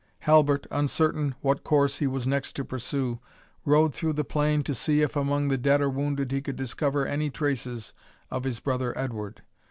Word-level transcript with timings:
Halbert, 0.21 0.65
uncertain 0.71 1.35
what 1.41 1.63
course 1.63 1.99
he 1.99 2.07
was 2.07 2.25
next 2.25 2.53
to 2.53 2.65
pursue, 2.65 3.19
rode 3.65 3.93
through 3.93 4.13
the 4.13 4.23
plain 4.23 4.63
to 4.63 4.73
see 4.73 5.03
if, 5.03 5.15
among 5.15 5.49
the 5.49 5.59
dead 5.59 5.79
or 5.79 5.91
wounded, 5.91 6.31
he 6.31 6.41
could 6.41 6.55
discover 6.55 7.05
any 7.05 7.29
traces 7.29 7.93
of 8.31 8.43
his 8.43 8.59
brother 8.59 8.97
Edward. 8.97 9.43